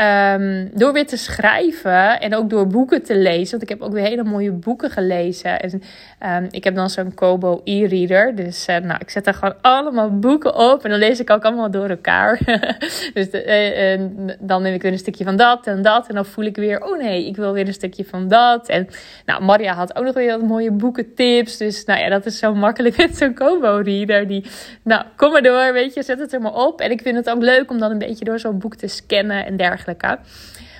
Um, 0.00 0.70
door 0.72 0.92
weer 0.92 1.06
te 1.06 1.16
schrijven 1.16 2.20
en 2.20 2.34
ook 2.34 2.50
door 2.50 2.66
boeken 2.66 3.02
te 3.02 3.16
lezen. 3.16 3.50
Want 3.50 3.62
ik 3.62 3.68
heb 3.68 3.80
ook 3.80 3.92
weer 3.92 4.04
hele 4.04 4.24
mooie 4.24 4.52
boeken 4.52 4.90
gelezen. 4.90 5.60
En 5.60 5.82
um, 6.26 6.48
ik 6.50 6.64
heb 6.64 6.74
dan 6.74 6.90
zo'n 6.90 7.14
Kobo 7.14 7.60
e-reader. 7.64 8.34
Dus 8.34 8.68
uh, 8.68 8.76
nou, 8.76 8.98
ik 9.00 9.10
zet 9.10 9.24
daar 9.24 9.34
gewoon 9.34 9.54
allemaal 9.60 10.18
boeken 10.18 10.54
op. 10.54 10.84
En 10.84 10.90
dan 10.90 10.98
lees 10.98 11.20
ik 11.20 11.30
ook 11.30 11.44
allemaal 11.44 11.70
door 11.70 11.88
elkaar. 11.88 12.38
dus 13.14 13.30
de, 13.30 13.98
uh, 13.98 14.34
dan 14.40 14.62
neem 14.62 14.74
ik 14.74 14.82
weer 14.82 14.92
een 14.92 14.98
stukje 14.98 15.24
van 15.24 15.36
dat 15.36 15.66
en 15.66 15.82
dat. 15.82 16.08
En 16.08 16.14
dan 16.14 16.26
voel 16.26 16.44
ik 16.44 16.56
weer, 16.56 16.84
oh 16.84 16.98
nee, 16.98 17.26
ik 17.26 17.36
wil 17.36 17.52
weer 17.52 17.66
een 17.66 17.72
stukje 17.72 18.04
van 18.04 18.28
dat. 18.28 18.68
En 18.68 18.88
nou, 19.26 19.42
Maria 19.44 19.74
had 19.74 19.96
ook 19.96 20.04
nog 20.04 20.14
weer 20.14 20.38
wat 20.38 20.48
mooie 20.48 20.70
boekentips. 20.70 21.56
Dus 21.56 21.84
nou 21.84 22.00
ja, 22.00 22.08
dat 22.08 22.26
is 22.26 22.38
zo 22.38 22.54
makkelijk 22.54 22.96
met 23.06 23.16
zo'n 23.16 23.34
Kobo 23.34 23.80
reader. 23.84 24.28
Die, 24.28 24.44
nou, 24.82 25.04
kom 25.16 25.32
maar 25.32 25.42
door, 25.42 25.72
weet 25.72 25.94
je, 25.94 26.02
zet 26.02 26.18
het 26.18 26.32
er 26.32 26.40
maar 26.40 26.54
op. 26.54 26.80
En 26.80 26.90
ik 26.90 27.02
vind 27.02 27.16
het 27.16 27.30
ook 27.30 27.42
leuk 27.42 27.70
om 27.70 27.78
dan 27.78 27.90
een 27.90 27.98
beetje 27.98 28.24
door 28.24 28.38
zo'n 28.38 28.58
boek 28.58 28.74
te 28.74 28.86
scannen 28.86 29.46
en 29.46 29.56
dergelijke. 29.56 29.82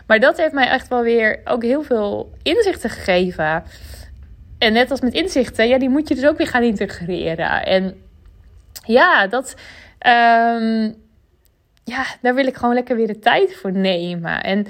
Maar 0.07 0.21
dat 0.21 0.37
heeft 0.37 0.53
mij 0.53 0.69
echt 0.69 0.89
wel 0.89 1.03
weer 1.03 1.41
ook 1.45 1.63
heel 1.63 1.83
veel 1.83 2.33
inzichten 2.43 2.91
gegeven. 2.91 3.65
En 4.59 4.73
net 4.73 4.91
als 4.91 5.01
met 5.01 5.15
inzichten, 5.15 5.69
ja, 5.69 5.79
die 5.79 5.89
moet 5.89 6.09
je 6.09 6.15
dus 6.15 6.27
ook 6.27 6.39
weer 6.39 6.47
gaan 6.47 6.63
integreren. 6.63 7.67
En 7.67 8.03
ja, 8.87 9.27
dat. 9.27 9.55
Um, 10.07 11.03
ja, 11.85 12.05
daar 12.21 12.35
wil 12.35 12.47
ik 12.47 12.57
gewoon 12.57 12.75
lekker 12.75 12.97
weer 12.97 13.07
de 13.07 13.19
tijd 13.19 13.55
voor 13.55 13.73
nemen. 13.73 14.43
En 14.43 14.67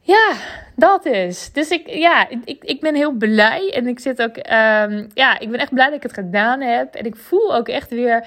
ja, 0.00 0.32
dat 0.76 1.06
is. 1.06 1.52
Dus 1.52 1.68
ik, 1.70 1.88
ja, 1.90 2.28
ik, 2.28 2.64
ik 2.64 2.80
ben 2.80 2.94
heel 2.94 3.12
blij. 3.12 3.72
En 3.74 3.86
ik 3.86 4.00
zit 4.00 4.22
ook. 4.22 4.36
Um, 4.36 5.08
ja, 5.14 5.38
ik 5.38 5.50
ben 5.50 5.60
echt 5.60 5.74
blij 5.74 5.86
dat 5.86 5.94
ik 5.94 6.02
het 6.02 6.12
gedaan 6.12 6.60
heb. 6.60 6.94
En 6.94 7.04
ik 7.04 7.16
voel 7.16 7.54
ook 7.54 7.68
echt 7.68 7.90
weer 7.90 8.26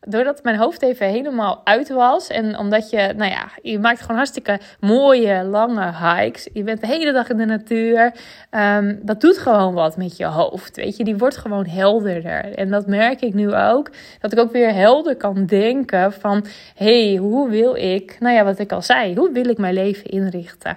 doordat 0.00 0.42
mijn 0.42 0.56
hoofd 0.56 0.82
even 0.82 1.06
helemaal 1.06 1.60
uit 1.64 1.88
was. 1.88 2.28
En 2.28 2.58
omdat 2.58 2.90
je, 2.90 3.12
nou 3.16 3.30
ja, 3.30 3.48
je 3.62 3.78
maakt 3.78 4.00
gewoon 4.00 4.16
hartstikke 4.16 4.60
mooie, 4.80 5.44
lange 5.44 5.92
hikes. 5.92 6.48
Je 6.52 6.62
bent 6.62 6.80
de 6.80 6.86
hele 6.86 7.12
dag 7.12 7.28
in 7.28 7.36
de 7.36 7.44
natuur. 7.44 8.12
Um, 8.50 9.00
dat 9.02 9.20
doet 9.20 9.38
gewoon 9.38 9.74
wat 9.74 9.96
met 9.96 10.16
je 10.16 10.24
hoofd. 10.24 10.76
Weet 10.76 10.96
je, 10.96 11.04
die 11.04 11.16
wordt 11.16 11.36
gewoon 11.36 11.66
helderder. 11.66 12.54
En 12.54 12.70
dat 12.70 12.86
merk 12.86 13.20
ik 13.20 13.34
nu 13.34 13.54
ook. 13.54 13.90
Dat 14.20 14.32
ik 14.32 14.38
ook 14.38 14.52
weer 14.52 14.74
helder 14.74 15.16
kan 15.16 15.46
denken 15.46 16.12
van: 16.12 16.44
hé, 16.74 17.08
hey, 17.08 17.16
hoe 17.16 17.48
wil 17.48 17.74
ik, 17.74 18.16
nou 18.20 18.34
ja, 18.34 18.44
wat 18.44 18.58
ik 18.58 18.72
al 18.72 18.82
zei, 18.82 19.14
hoe 19.14 19.32
wil 19.32 19.48
ik 19.48 19.58
mijn 19.58 19.74
leven 19.74 20.04
inrichten? 20.04 20.76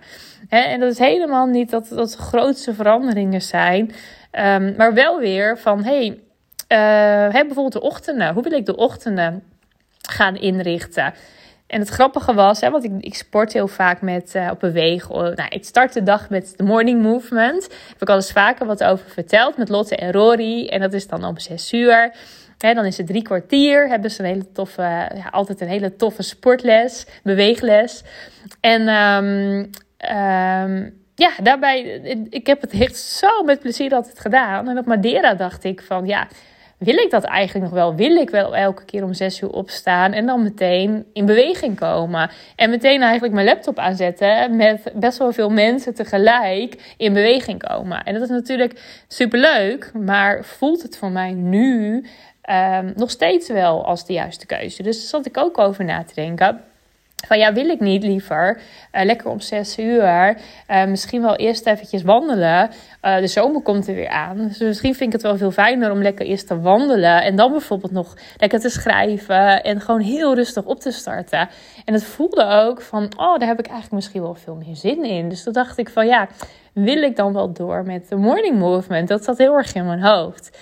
en 0.50 0.80
dat 0.80 0.92
is 0.92 0.98
helemaal 0.98 1.46
niet 1.46 1.70
dat 1.70 1.88
dat 1.89 2.15
grootste 2.15 2.74
veranderingen 2.74 3.42
zijn. 3.42 3.92
Um, 4.32 4.74
maar 4.77 4.94
wel 4.94 5.20
weer 5.20 5.58
van: 5.58 5.84
hey, 5.84 6.20
uh, 6.74 7.32
bijvoorbeeld 7.32 7.74
de 7.74 7.82
ochtenden. 7.82 8.34
Hoe 8.34 8.44
wil 8.44 8.51
ik 8.51 8.65
de 8.65 8.75
ochtenden 8.75 9.44
gaan 10.01 10.36
inrichten? 10.36 11.13
En 11.68 11.80
het 11.80 11.89
grappige 11.89 12.34
was, 12.34 12.62
hè, 12.62 12.70
want 12.70 12.84
ik, 12.84 12.92
ik 13.00 13.15
sport 13.15 13.53
heel 13.53 13.68
vaak 13.68 14.01
met 14.01 14.36
uh, 14.36 14.50
op 14.51 14.60
bewegen. 14.60 15.15
Nou, 15.15 15.50
ik 15.50 15.65
start 15.65 15.94
de 15.94 16.03
dag 16.03 16.30
met 16.30 16.53
de 16.58 16.63
morning 16.63 17.01
movement. 17.01 17.70
Daar 17.70 17.80
heb 17.89 18.01
ik 18.01 18.10
al 18.10 18.15
eens 18.15 18.32
vaker 18.32 18.65
wat 18.65 18.84
over 18.84 19.10
verteld 19.10 19.58
met 19.58 19.70
Lotte 19.70 19.96
en 19.96 20.12
Rory. 20.12 20.68
En 20.68 20.80
dat 20.80 20.94
is 20.94 21.08
dan 21.08 21.25
om 21.25 21.39
6 21.39 21.74
uur. 21.74 22.15
Hè, 22.58 22.74
dan 22.74 22.86
is 22.86 22.98
het 22.98 23.08
drie 23.08 23.22
kwartier. 23.22 23.88
Hebben 23.88 24.12
ze 24.12 24.20
een 24.20 24.30
hele 24.30 24.51
toffe, 24.51 24.82
ja, 25.15 25.27
altijd 25.32 25.62
een 25.62 25.68
hele 25.68 25.96
toffe 25.96 26.22
sportles, 26.22 27.06
beweegles. 27.24 28.03
En 28.60 28.88
um, 28.88 29.70
um, 30.18 31.01
ja, 31.15 31.32
daarbij, 31.44 31.82
ik 32.30 32.48
heb 32.48 32.62
het 32.62 32.72
echt 32.72 32.98
zo 32.98 33.44
met 33.44 33.60
plezier 33.60 33.94
altijd 33.94 34.20
gedaan. 34.20 34.70
En 34.70 34.77
op 34.77 34.86
Madeira 34.86 35.34
dacht 35.34 35.63
ik 35.63 35.82
van, 35.82 36.06
ja, 36.06 36.27
wil 36.84 36.98
ik 36.98 37.10
dat 37.10 37.24
eigenlijk 37.24 37.66
nog 37.66 37.74
wel? 37.74 37.96
Wil 37.96 38.16
ik 38.16 38.30
wel 38.30 38.56
elke 38.56 38.86
keer 38.86 39.04
om 39.04 39.13
zes 39.13 39.42
uur 39.42 39.50
opstaan 39.50 40.12
en 40.12 40.25
dan 40.25 40.44
meteen 40.44 41.06
in 41.13 41.25
beweging 41.25 41.80
komen? 41.80 42.30
En 42.56 42.70
meteen 42.70 43.02
eigenlijk 43.02 43.34
mijn 43.34 43.46
laptop 43.46 43.80
aanzetten 43.80 44.56
met 44.56 44.92
best 44.94 45.18
wel 45.18 45.32
veel 45.32 45.50
mensen 45.50 45.94
tegelijk 45.94 46.94
in 46.98 47.13
beweging 47.13 47.68
komen. 47.68 48.04
En 48.04 48.13
dat 48.13 48.24
is 48.24 48.30
natuurlijk 48.30 49.04
superleuk, 49.08 49.92
maar 49.94 50.46
voelt 50.46 50.82
het 50.82 50.98
voor 50.98 51.12
mij 51.12 51.32
nu 51.32 52.06
ehm, 52.42 52.92
nog 52.96 53.10
steeds 53.10 53.50
wel 53.50 53.86
als 53.86 54.06
de 54.06 54.13
juiste 54.13 54.46
keuze. 54.46 54.84
Dus 54.84 54.98
daar 54.98 55.08
zat 55.08 55.25
ik 55.25 55.38
ook 55.38 55.58
over 55.58 55.86
na 55.86 56.04
te 56.04 56.13
denken. 56.13 56.62
Van 57.27 57.38
ja, 57.38 57.53
wil 57.53 57.70
ik 57.70 57.80
niet 57.80 58.03
liever 58.03 58.62
uh, 58.92 59.03
lekker 59.03 59.30
om 59.30 59.39
zes 59.39 59.77
uur. 59.77 60.38
Uh, 60.70 60.86
misschien 60.86 61.22
wel 61.22 61.36
eerst 61.36 61.65
eventjes 61.65 62.01
wandelen. 62.01 62.70
Uh, 63.01 63.18
de 63.18 63.27
zomer 63.27 63.62
komt 63.62 63.88
er 63.88 63.96
weer 63.96 64.10
aan. 64.10 64.38
Dus 64.48 64.60
misschien 64.60 64.96
vind 64.96 65.08
ik 65.08 65.13
het 65.13 65.22
wel 65.22 65.38
veel 65.38 65.51
fijner 65.51 65.92
om 65.92 66.01
lekker 66.01 66.25
eerst 66.25 66.48
te 66.48 66.60
wandelen. 66.60 67.24
En 67.24 67.36
dan 67.36 67.51
bijvoorbeeld 67.51 67.92
nog 67.92 68.18
lekker 68.38 68.60
te 68.60 68.70
schrijven. 68.70 69.63
En 69.63 69.82
gewoon 69.82 70.01
heel 70.01 70.36
rustig 70.36 70.65
op 70.65 70.80
te 70.80 70.92
starten. 70.92 71.50
En 71.86 71.94
het 71.94 72.03
voelde 72.03 72.46
ook 72.46 72.82
van, 72.82 73.03
oh, 73.03 73.38
daar 73.38 73.48
heb 73.48 73.60
ik 73.60 73.68
eigenlijk 73.68 73.96
misschien 73.96 74.22
wel 74.22 74.36
veel 74.36 74.56
meer 74.56 74.75
zin 74.75 75.03
in. 75.03 75.30
Dus 75.30 75.44
toen 75.44 75.53
dacht 75.53 75.77
ik 75.77 75.89
van 75.89 76.08
ja, 76.08 76.27
wil 76.74 77.01
ik 77.01 77.15
dan 77.15 77.34
wel 77.34 77.53
door 77.53 77.84
met 77.84 78.10
de 78.10 78.15
morning 78.15 78.60
movement? 78.60 79.08
Dat 79.08 79.24
zat 79.24 79.38
heel 79.38 79.53
erg 79.53 79.74
in 79.74 79.86
mijn 79.86 80.03
hoofd. 80.03 80.58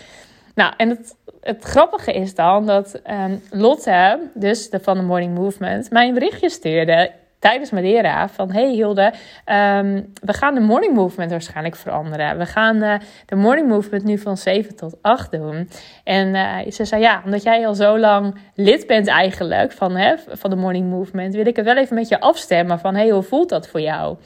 Nou, 0.56 0.74
en 0.78 0.90
het, 0.90 1.16
het 1.42 1.64
grappige 1.64 2.14
is 2.14 2.36
dan 2.36 2.66
dat 2.66 3.02
um, 3.10 3.42
Lotte, 3.50 4.20
dus 4.34 4.70
de 4.70 4.80
van 4.80 4.98
de 4.98 5.04
Morning 5.04 5.36
Movement, 5.36 5.90
mij 5.90 6.08
een 6.08 6.14
berichtje 6.14 6.50
stuurde 6.50 7.12
tijdens 7.42 7.72
Madeira 7.72 8.30
van... 8.30 8.52
Hey 8.52 8.72
Hilde, 8.72 9.14
um, 9.46 10.14
we 10.22 10.34
gaan 10.34 10.54
de 10.54 10.60
Morning 10.60 10.94
Movement 10.94 11.32
waarschijnlijk 11.32 11.76
veranderen. 11.76 12.38
We 12.38 12.46
gaan 12.46 12.84
uh, 12.84 12.96
de 13.26 13.36
Morning 13.36 13.68
Movement 13.68 14.04
nu 14.04 14.18
van 14.18 14.38
7 14.38 14.76
tot 14.76 14.96
8 15.02 15.32
doen. 15.32 15.70
En 16.04 16.28
uh, 16.36 16.72
ze 16.72 16.86
zei, 16.86 17.02
ja, 17.02 17.22
omdat 17.26 17.44
jij 17.44 17.68
al 17.68 17.76
zo 17.76 18.00
lang 18.00 18.36
lid 18.56 18.88
bent 18.88 19.08
eigenlijk 19.08 19.72
van, 19.72 19.96
hè, 19.96 20.16
van 20.28 20.50
de 20.50 20.56
Morning 20.56 20.90
Movement... 20.90 21.36
wil 21.36 21.46
ik 21.46 21.58
er 21.58 21.64
wel 21.64 21.78
even 21.78 21.96
met 21.96 22.08
je 22.08 22.20
afstemmen 22.20 22.80
van... 22.80 22.96
Hey, 22.96 23.10
hoe 23.10 23.24
voelt 23.24 23.50
dat 23.50 23.68
voor 23.68 23.82
jou? 23.82 24.18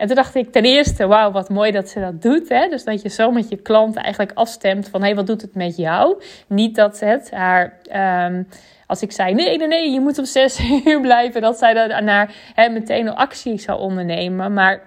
En 0.00 0.06
toen 0.06 0.16
dacht 0.16 0.34
ik 0.34 0.52
ten 0.52 0.64
eerste, 0.64 1.06
wauw, 1.06 1.30
wat 1.30 1.48
mooi 1.48 1.72
dat 1.72 1.88
ze 1.88 2.00
dat 2.00 2.22
doet. 2.22 2.48
Hè? 2.48 2.68
Dus 2.68 2.84
dat 2.84 3.02
je 3.02 3.08
zo 3.08 3.30
met 3.30 3.48
je 3.48 3.56
klant 3.56 3.96
eigenlijk 3.96 4.32
afstemt 4.34 4.88
van, 4.88 5.00
hé, 5.00 5.06
hey, 5.06 5.16
wat 5.16 5.26
doet 5.26 5.42
het 5.42 5.54
met 5.54 5.76
jou? 5.76 6.22
Niet 6.46 6.74
dat 6.74 7.00
het 7.00 7.30
haar... 7.30 7.78
Um, 8.26 8.48
als 8.86 9.02
ik 9.02 9.12
zei, 9.12 9.34
nee, 9.34 9.56
nee, 9.58 9.68
nee, 9.68 9.90
je 9.90 10.00
moet 10.00 10.18
om 10.18 10.24
zes 10.24 10.60
uur 10.84 11.00
blijven, 11.00 11.40
dat 11.40 11.58
zij 11.58 11.74
daarna 11.74 12.28
hè, 12.54 12.68
meteen 12.68 13.06
een 13.06 13.14
actie 13.14 13.58
zou 13.58 13.80
ondernemen. 13.80 14.52
Maar, 14.52 14.80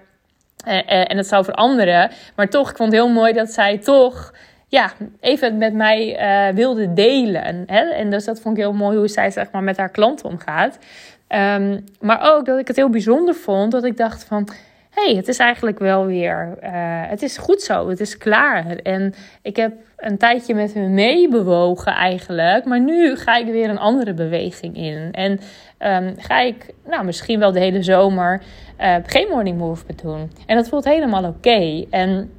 eh, 0.65 0.77
eh, 0.77 1.11
en 1.11 1.17
het 1.17 1.27
zou 1.27 1.43
veranderen. 1.43 2.11
Maar 2.35 2.49
toch, 2.49 2.69
ik 2.69 2.77
vond 2.77 2.91
het 2.91 3.01
heel 3.01 3.11
mooi 3.13 3.33
dat 3.33 3.51
zij 3.51 3.77
toch 3.77 4.33
ja, 4.67 4.91
even 5.19 5.57
met 5.57 5.73
mij 5.73 6.21
uh, 6.49 6.55
wilde 6.55 6.93
delen. 6.93 7.63
Hè? 7.67 7.89
En 7.89 8.09
dus 8.09 8.25
dat 8.25 8.39
vond 8.39 8.57
ik 8.57 8.63
heel 8.63 8.73
mooi 8.73 8.97
hoe 8.97 9.07
zij 9.07 9.31
zeg 9.31 9.51
maar, 9.51 9.63
met 9.63 9.77
haar 9.77 9.89
klant 9.89 10.23
omgaat. 10.23 10.77
Um, 11.27 11.83
maar 11.99 12.33
ook 12.33 12.45
dat 12.45 12.59
ik 12.59 12.67
het 12.67 12.75
heel 12.75 12.89
bijzonder 12.89 13.35
vond, 13.35 13.71
dat 13.71 13.83
ik 13.83 13.97
dacht 13.97 14.23
van 14.23 14.47
hey, 14.93 15.15
het 15.15 15.27
is 15.27 15.37
eigenlijk 15.37 15.79
wel 15.79 16.05
weer, 16.05 16.57
uh, 16.63 16.69
het 17.09 17.21
is 17.21 17.37
goed 17.37 17.61
zo, 17.61 17.89
het 17.89 17.99
is 17.99 18.17
klaar. 18.17 18.65
En 18.65 19.13
ik 19.41 19.55
heb 19.55 19.73
een 19.97 20.17
tijdje 20.17 20.53
met 20.53 20.73
hem 20.73 20.93
meebewogen 20.93 21.93
eigenlijk, 21.93 22.65
maar 22.65 22.79
nu 22.79 23.15
ga 23.15 23.35
ik 23.35 23.45
weer 23.45 23.69
een 23.69 23.79
andere 23.79 24.13
beweging 24.13 24.75
in. 24.75 25.09
En 25.11 25.31
um, 25.79 26.15
ga 26.17 26.39
ik, 26.39 26.73
nou, 26.85 27.05
misschien 27.05 27.39
wel 27.39 27.51
de 27.51 27.59
hele 27.59 27.83
zomer 27.83 28.41
uh, 28.81 28.95
geen 29.05 29.27
morning 29.29 29.57
movement 29.57 30.01
doen. 30.01 30.31
En 30.45 30.55
dat 30.55 30.69
voelt 30.69 30.85
helemaal 30.85 31.23
oké. 31.23 31.85
En 31.89 32.31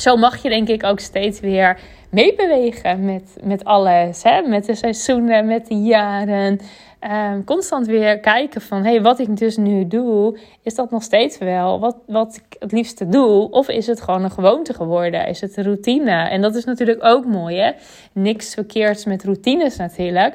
zo 0.00 0.16
mag 0.16 0.42
je 0.42 0.48
denk 0.48 0.68
ik 0.68 0.84
ook 0.84 1.00
steeds 1.00 1.40
weer 1.40 1.80
meebewegen 2.10 3.04
met, 3.04 3.36
met 3.42 3.64
alles. 3.64 4.22
Hè? 4.22 4.42
Met 4.42 4.64
de 4.64 4.74
seizoenen, 4.74 5.46
met 5.46 5.66
de 5.66 5.74
jaren. 5.74 6.60
Um, 7.00 7.44
constant 7.44 7.86
weer 7.86 8.20
kijken 8.20 8.60
van... 8.60 8.84
hey, 8.84 9.02
wat 9.02 9.18
ik 9.18 9.36
dus 9.36 9.56
nu 9.56 9.86
doe... 9.86 10.38
is 10.62 10.74
dat 10.74 10.90
nog 10.90 11.02
steeds 11.02 11.38
wel 11.38 11.80
wat, 11.80 11.96
wat 12.06 12.36
ik 12.36 12.56
het 12.58 12.72
liefste 12.72 13.08
doe? 13.08 13.50
Of 13.50 13.68
is 13.68 13.86
het 13.86 14.00
gewoon 14.00 14.24
een 14.24 14.30
gewoonte 14.30 14.74
geworden? 14.74 15.26
Is 15.26 15.40
het 15.40 15.56
een 15.56 15.64
routine? 15.64 16.10
En 16.10 16.40
dat 16.40 16.54
is 16.54 16.64
natuurlijk 16.64 17.04
ook 17.04 17.24
mooi, 17.24 17.56
hè? 17.56 17.70
Niks 18.12 18.54
verkeerds 18.54 19.04
met 19.04 19.24
routines 19.24 19.76
natuurlijk. 19.76 20.34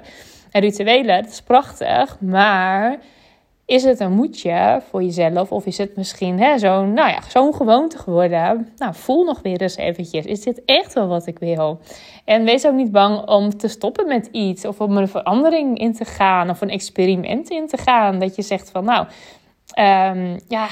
En 0.52 0.62
rituelen, 0.62 1.24
dat 1.24 1.32
is 1.32 1.42
prachtig. 1.42 2.18
Maar 2.20 2.98
is 3.74 3.84
het 3.84 4.00
een 4.00 4.12
moedje 4.12 4.82
voor 4.90 5.04
jezelf? 5.04 5.52
Of 5.52 5.66
is 5.66 5.78
het 5.78 5.96
misschien 5.96 6.60
zo'n 6.60 6.94
nou 6.94 7.10
ja, 7.10 7.20
zo'n 7.28 7.56
gewoonte 7.56 7.98
geworden? 7.98 8.72
Nou, 8.78 8.94
voel 8.96 9.24
nog 9.24 9.42
weer 9.42 9.62
eens 9.62 9.76
eventjes. 9.76 10.26
Is 10.26 10.42
dit 10.42 10.62
echt 10.66 10.94
wel 10.94 11.08
wat 11.08 11.28
ik 11.28 11.40
wil? 11.40 11.80
En 12.26 12.44
wees 12.44 12.66
ook 12.66 12.74
niet 12.74 12.92
bang 12.92 13.28
om 13.28 13.58
te 13.58 13.68
stoppen 13.68 14.08
met 14.08 14.30
iets. 14.32 14.66
Of 14.66 14.82
om 14.82 14.98
een 14.98 15.08
verandering 15.08 15.80
in 15.80 15.94
te 15.94 16.06
gaan. 16.06 16.50
Of 16.50 16.62
een 16.62 16.70
experiment 16.70 17.50
in 17.50 17.68
te 17.68 17.78
gaan. 17.78 18.20
Dat 18.20 18.36
je 18.36 18.42
zegt 18.42 18.72
van 18.72 18.84
nou, 18.84 19.08
um, 20.16 20.40
ja... 20.48 20.68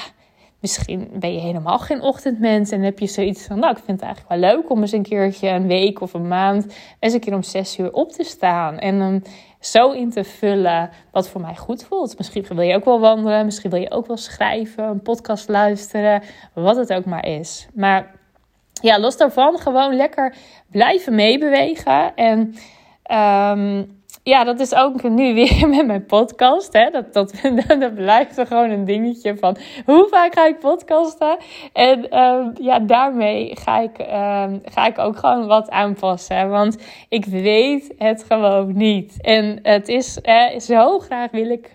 Misschien 0.60 1.10
ben 1.12 1.34
je 1.34 1.40
helemaal 1.40 1.78
geen 1.78 2.02
ochtendmens 2.02 2.70
en 2.70 2.80
heb 2.80 2.98
je 2.98 3.06
zoiets 3.06 3.46
van, 3.46 3.58
nou, 3.58 3.70
ik 3.76 3.82
vind 3.84 4.00
het 4.00 4.06
eigenlijk 4.06 4.40
wel 4.40 4.50
leuk 4.50 4.70
om 4.70 4.80
eens 4.80 4.92
een 4.92 5.02
keertje 5.02 5.48
een 5.48 5.66
week 5.66 6.00
of 6.00 6.14
een 6.14 6.28
maand 6.28 6.74
eens 6.98 7.12
een 7.12 7.20
keer 7.20 7.34
om 7.34 7.42
zes 7.42 7.78
uur 7.78 7.92
op 7.92 8.12
te 8.12 8.24
staan. 8.24 8.78
En 8.78 8.98
dan 8.98 9.22
zo 9.64 9.90
in 9.90 10.10
te 10.10 10.24
vullen 10.24 10.90
wat 11.10 11.28
voor 11.28 11.40
mij 11.40 11.56
goed 11.56 11.84
voelt. 11.84 12.18
Misschien 12.18 12.44
wil 12.48 12.60
je 12.60 12.74
ook 12.74 12.84
wel 12.84 13.00
wandelen, 13.00 13.44
misschien 13.44 13.70
wil 13.70 13.80
je 13.80 13.90
ook 13.90 14.06
wel 14.06 14.16
schrijven, 14.16 14.84
een 14.84 15.02
podcast 15.02 15.48
luisteren, 15.48 16.22
wat 16.52 16.76
het 16.76 16.92
ook 16.92 17.04
maar 17.04 17.26
is. 17.26 17.66
Maar 17.74 18.14
ja, 18.72 19.00
los 19.00 19.16
daarvan 19.16 19.58
gewoon 19.58 19.94
lekker 19.96 20.34
blijven 20.70 21.14
meebewegen. 21.14 22.14
En 22.14 22.54
um, 23.58 24.01
ja, 24.22 24.44
dat 24.44 24.60
is 24.60 24.74
ook 24.74 25.02
nu 25.02 25.34
weer 25.34 25.68
met 25.76 25.86
mijn 25.86 26.06
podcast. 26.06 26.72
Hè? 26.72 26.90
Dat, 26.90 27.12
dat, 27.12 27.34
dat 27.80 27.94
blijft 27.94 28.38
er 28.38 28.46
gewoon 28.46 28.70
een 28.70 28.84
dingetje 28.84 29.36
van 29.36 29.56
hoe 29.84 30.06
vaak 30.10 30.34
ga 30.34 30.46
ik 30.46 30.58
podcasten? 30.58 31.36
En 31.72 32.06
uh, 32.10 32.46
ja, 32.54 32.78
daarmee 32.78 33.56
ga 33.56 33.80
ik, 33.80 33.98
uh, 33.98 34.44
ga 34.64 34.86
ik 34.86 34.98
ook 34.98 35.16
gewoon 35.16 35.46
wat 35.46 35.70
aanpassen. 35.70 36.48
Want 36.48 36.76
ik 37.08 37.24
weet 37.24 37.94
het 37.98 38.24
gewoon 38.28 38.76
niet. 38.76 39.16
En 39.20 39.58
het 39.62 39.88
is 39.88 40.18
zo 40.56 40.98
graag 40.98 41.30
wil 41.30 41.50
ik 41.50 41.70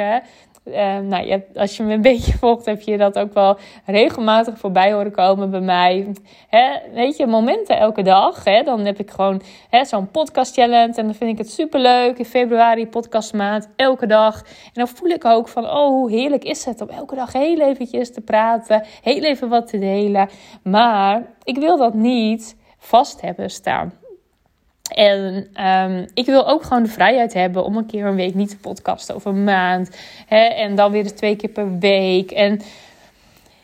uh, 0.67 0.97
nou, 1.00 1.27
je 1.27 1.43
als 1.55 1.77
je 1.77 1.83
me 1.83 1.93
een 1.93 2.01
beetje 2.12 2.38
volgt, 2.38 2.65
heb 2.65 2.81
je 2.81 2.97
dat 2.97 3.19
ook 3.19 3.33
wel 3.33 3.57
regelmatig 3.86 4.57
voorbij 4.57 4.93
horen 4.93 5.12
komen 5.12 5.51
bij 5.51 5.62
mij. 5.62 6.13
Hè, 6.47 6.79
weet 6.93 7.17
je, 7.17 7.27
momenten 7.27 7.77
elke 7.77 8.01
dag. 8.01 8.43
Hè, 8.43 8.63
dan 8.63 8.86
heb 8.86 9.00
ik 9.00 9.12
gewoon 9.12 9.41
zo'n 9.81 10.12
podcast 10.12 10.53
challenge. 10.53 10.93
En 10.93 11.05
dan 11.05 11.15
vind 11.15 11.31
ik 11.31 11.38
het 11.38 11.51
super 11.51 11.79
leuk. 11.79 12.17
In 12.17 12.25
februari 12.25 12.88
podcastmaand, 12.88 13.69
elke 13.75 14.07
dag. 14.07 14.41
En 14.41 14.71
dan 14.74 14.88
voel 14.88 15.09
ik 15.09 15.25
ook 15.25 15.47
van, 15.47 15.65
oh, 15.65 15.88
hoe 15.88 16.12
heerlijk 16.12 16.43
is 16.43 16.65
het 16.65 16.81
om 16.81 16.89
elke 16.89 17.15
dag 17.15 17.33
heel 17.33 17.59
eventjes 17.59 18.13
te 18.13 18.21
praten. 18.21 18.83
Heel 19.01 19.24
even 19.24 19.50
wat 19.50 19.67
te 19.67 19.79
delen. 19.79 20.29
Maar 20.63 21.21
ik 21.43 21.57
wil 21.57 21.77
dat 21.77 21.93
niet 21.93 22.55
vast 22.77 23.21
hebben 23.21 23.50
staan. 23.50 23.93
En 24.88 25.48
um, 25.65 26.06
ik 26.13 26.25
wil 26.25 26.48
ook 26.48 26.63
gewoon 26.63 26.84
de 26.84 26.89
vrijheid 26.89 27.34
hebben 27.34 27.63
om 27.63 27.77
een 27.77 27.86
keer 27.86 28.06
een 28.06 28.15
week 28.15 28.36
niet 28.36 28.50
te 28.50 28.58
podcasten 28.58 29.15
of 29.15 29.25
een 29.25 29.44
maand. 29.44 29.98
Hè, 30.27 30.44
en 30.46 30.75
dan 30.75 30.91
weer 30.91 31.15
twee 31.15 31.36
keer 31.36 31.50
per 31.50 31.79
week. 31.79 32.32
En 32.32 32.62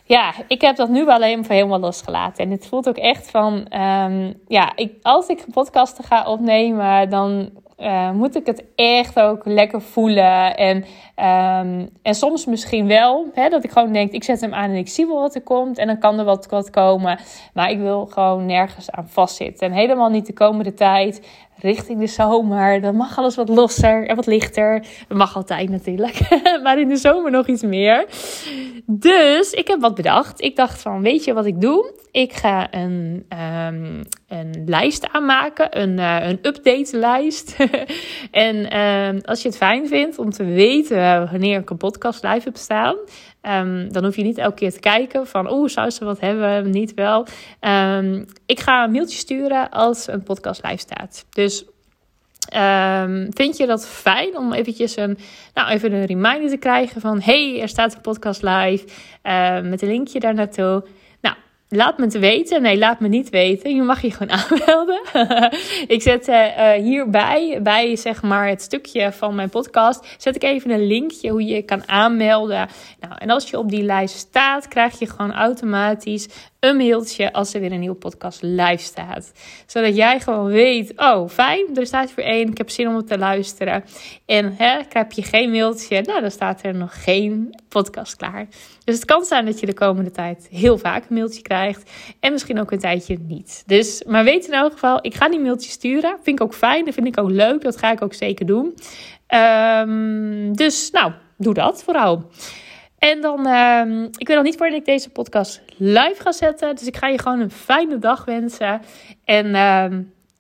ja, 0.04 0.34
ik 0.48 0.62
heb 0.62 0.76
dat 0.76 0.90
nu 0.90 1.10
alleen 1.10 1.46
helemaal 1.48 1.80
losgelaten. 1.80 2.44
En 2.44 2.52
het 2.52 2.68
voelt 2.68 2.88
ook 2.88 2.98
echt 2.98 3.32
van, 3.32 3.54
um, 3.54 4.34
ja, 4.48 4.72
ik, 4.76 4.94
als 5.02 5.28
ik 5.28 5.46
podcasten 5.54 6.04
ga 6.04 6.26
opnemen, 6.26 7.10
dan 7.10 7.50
uh, 7.80 8.12
moet 8.12 8.36
ik 8.36 8.46
het 8.46 8.64
echt 8.76 9.20
ook 9.20 9.46
lekker 9.46 9.82
voelen. 9.82 10.58
En, 10.58 10.78
um, 10.78 11.90
en 12.02 12.16
soms 12.16 12.46
misschien 12.46 12.88
wel, 12.88 13.30
hè, 13.34 13.50
dat 13.50 13.64
ik 13.64 13.72
gewoon 13.72 13.94
denk, 13.94 14.12
ik 14.12 14.24
zet 14.24 14.42
hem 14.42 14.54
aan 14.54 14.70
en 14.70 14.76
ik 14.76 14.90
zie 14.90 15.08
wel 15.08 15.20
wat 15.20 15.36
er 15.36 15.42
komt. 15.42 15.78
En 15.78 15.88
dan 15.88 16.00
kan 16.00 16.20
er 16.20 16.26
wat, 16.26 16.48
wat 16.50 16.70
komen. 16.70 17.20
Maar 17.54 17.70
ik 17.70 17.80
wil 17.80 18.06
gewoon 18.06 18.46
nergens 18.46 18.92
aan 18.92 19.08
vastzitten. 19.08 19.68
En 19.68 19.74
helemaal 19.74 20.10
niet 20.10 20.26
de 20.26 20.34
komende 20.34 20.74
tijd 20.74 21.22
richting 21.58 22.00
de 22.00 22.08
zomer. 22.08 22.82
Dan 22.82 22.96
mag 22.96 23.18
alles 23.18 23.36
wat 23.36 23.50
losser 23.50 24.08
en 24.08 24.16
wat 24.16 24.26
lichter. 24.26 24.86
Dat 25.08 25.18
mag 25.18 25.36
altijd 25.36 25.70
natuurlijk. 25.70 26.20
maar 26.64 26.80
in 26.80 26.90
de 26.90 26.98
zomer 26.98 27.32
nog 27.32 27.48
iets 27.48 27.64
meer. 27.64 28.06
Dus 28.86 29.52
ik 29.52 29.68
heb 29.68 29.80
wat 29.80 29.96
bedacht. 29.96 30.42
Ik 30.42 30.56
dacht 30.56 30.82
van, 30.82 31.02
weet 31.02 31.24
je 31.24 31.34
wat 31.34 31.46
ik 31.46 31.62
doe? 31.62 31.94
Ik 32.12 32.34
ga 32.34 32.74
een, 32.74 33.26
um, 33.68 34.02
een 34.34 34.64
lijst 34.66 35.12
aanmaken. 35.12 35.82
Een, 35.82 35.98
uh, 35.98 36.28
een 36.30 36.40
update 36.42 36.98
lijst. 36.98 37.56
en 38.32 38.80
um, 38.80 39.22
als 39.26 39.42
je 39.42 39.48
het 39.48 39.58
fijn 39.58 39.88
vindt 39.88 40.18
om 40.18 40.30
te 40.30 40.44
weten 40.44 41.30
wanneer 41.32 41.60
ik 41.60 41.70
een 41.70 41.78
podcast 41.78 42.24
live 42.24 42.42
heb 42.44 42.58
staan. 42.58 42.96
Um, 43.42 43.92
dan 43.92 44.04
hoef 44.04 44.16
je 44.16 44.24
niet 44.24 44.38
elke 44.38 44.56
keer 44.56 44.74
te 44.74 44.80
kijken 44.80 45.28
van, 45.28 45.52
oeh, 45.52 45.70
zou 45.70 45.90
ze 45.90 46.06
wat 46.06 46.20
hebben, 46.20 46.70
niet 46.70 46.94
wel. 46.94 47.28
Um, 47.60 48.26
ik 48.46 48.60
ga 48.60 48.84
een 48.84 48.92
mailtje 48.92 49.18
sturen 49.18 49.70
als 49.70 50.08
een 50.08 50.24
podcast 50.24 50.64
live 50.64 50.78
staat. 50.78 51.26
Dus 51.30 51.66
vind 53.30 53.58
je 53.58 53.66
dat 53.66 53.88
fijn 53.88 54.38
om 54.38 54.54
eventjes 54.54 54.96
een, 54.96 55.18
nou, 55.54 55.70
even 55.70 55.94
een 55.94 56.06
reminder 56.06 56.50
te 56.50 56.58
krijgen 56.58 57.02
van, 57.02 57.22
hey, 57.22 57.62
er 57.62 57.70
staat 57.70 57.96
een 57.96 58.02
podcast 58.02 58.42
live 58.42 58.86
met 59.64 59.82
een 59.82 59.88
linkje 59.88 60.20
daar 60.20 60.34
naartoe 60.34 60.84
laat 61.76 61.98
me 61.98 62.04
het 62.04 62.20
weten. 62.20 62.62
Nee, 62.62 62.78
laat 62.78 63.00
me 63.00 63.08
niet 63.08 63.30
weten. 63.30 63.76
Je 63.76 63.82
mag 63.82 64.02
je 64.02 64.12
gewoon 64.12 64.38
aanmelden. 64.40 65.02
ik 65.88 66.02
zet 66.02 66.28
uh, 66.28 66.72
hierbij, 66.72 67.60
bij 67.62 67.96
zeg 67.96 68.22
maar 68.22 68.48
het 68.48 68.62
stukje 68.62 69.12
van 69.12 69.36
mijn 69.36 69.50
podcast, 69.50 70.16
zet 70.18 70.36
ik 70.36 70.44
even 70.44 70.72
een 70.72 70.88
linkje 70.88 71.30
hoe 71.30 71.46
je 71.46 71.56
je 71.56 71.62
kan 71.62 71.88
aanmelden. 71.88 72.68
Nou, 73.00 73.14
en 73.18 73.30
als 73.30 73.50
je 73.50 73.58
op 73.58 73.70
die 73.70 73.84
lijst 73.84 74.16
staat, 74.16 74.68
krijg 74.68 75.00
je 75.00 75.10
gewoon 75.10 75.34
automatisch 75.34 76.28
een 76.64 76.78
mailtje 76.78 77.34
als 77.34 77.54
er 77.54 77.62
weer 77.62 77.72
een 77.72 77.80
nieuwe 77.80 77.96
podcast 77.96 78.42
live 78.42 78.84
staat. 78.84 79.32
Zodat 79.66 79.96
jij 79.96 80.20
gewoon 80.20 80.46
weet, 80.46 80.94
oh 80.96 81.30
fijn, 81.30 81.78
er 81.78 81.86
staat 81.86 82.16
weer 82.16 82.26
één, 82.26 82.50
ik 82.50 82.58
heb 82.58 82.70
zin 82.70 82.88
om 82.88 82.96
het 82.96 83.08
te 83.08 83.18
luisteren. 83.18 83.84
En 84.26 84.54
hè, 84.58 84.80
heb 84.90 85.12
je 85.12 85.24
geen 85.24 85.52
mailtje, 85.52 86.02
nou 86.02 86.22
dan 86.22 86.32
staat 86.32 86.64
er 86.64 86.76
nog 86.76 87.04
geen 87.04 87.60
podcast 87.70 88.16
klaar. 88.16 88.48
Dus 88.84 88.96
het 88.96 89.06
kan 89.06 89.24
zijn 89.24 89.46
dat 89.46 89.60
je 89.60 89.66
de 89.66 89.74
komende 89.74 90.12
tijd 90.12 90.48
heel 90.52 90.78
vaak 90.78 91.04
een 91.10 91.16
mailtje 91.16 91.42
krijgt. 91.42 91.63
En 92.20 92.32
misschien 92.32 92.60
ook 92.60 92.72
een 92.72 92.80
tijdje 92.80 93.18
niet. 93.28 93.64
Dus, 93.66 94.04
maar 94.08 94.24
weet 94.24 94.48
in 94.48 94.54
elk 94.54 94.72
geval, 94.72 95.00
ik 95.02 95.14
ga 95.14 95.30
die 95.30 95.40
mailtje 95.40 95.72
sturen. 95.72 96.18
Vind 96.22 96.40
ik 96.40 96.46
ook 96.46 96.54
fijn, 96.54 96.86
dat 96.86 96.94
vind 96.94 97.08
ik 97.08 97.20
ook 97.20 97.30
leuk, 97.30 97.62
dat 97.62 97.78
ga 97.78 97.92
ik 97.92 98.02
ook 98.02 98.14
zeker 98.14 98.46
doen. 98.46 98.76
Um, 99.34 100.56
dus 100.56 100.92
nou, 100.92 101.12
doe 101.38 101.54
dat 101.54 101.84
vooral. 101.84 102.30
En 103.00 103.22
dan, 103.22 103.48
uh, 103.48 104.04
ik 104.18 104.28
weet 104.28 104.36
nog 104.36 104.46
niet 104.46 104.58
wanneer 104.58 104.78
ik 104.78 104.86
deze 104.86 105.10
podcast 105.10 105.62
live 105.78 106.16
ga 106.18 106.32
zetten. 106.32 106.76
Dus 106.76 106.88
ik 106.88 106.98
ga 106.98 107.08
je 107.08 107.20
gewoon 107.20 107.40
een 107.40 107.52
fijne 107.52 108.00
dag 108.00 108.26
wensen. 108.26 108.82
En 109.26 109.46
uh, 109.46 109.86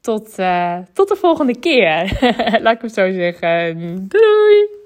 tot, 0.01 0.39
uh, 0.39 0.77
tot 0.93 1.07
de 1.07 1.15
volgende 1.15 1.59
keer. 1.59 2.19
Laat 2.63 2.75
ik 2.75 2.81
het 2.81 2.93
zo 2.93 3.11
zeggen. 3.11 3.95
Doei! 4.07 4.82